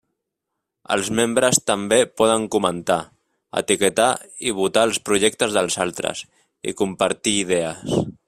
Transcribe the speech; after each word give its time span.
Els 0.93 1.09
membres 1.17 1.59
també 1.71 1.99
poden 2.21 2.47
comentar, 2.55 2.97
etiquetar 3.61 4.09
i 4.51 4.55
votar 4.61 4.87
els 4.91 4.99
projectes 5.11 5.53
dels 5.59 5.79
altres, 5.87 6.25
i 6.73 6.75
compartir 6.81 7.37
idees. 7.45 7.97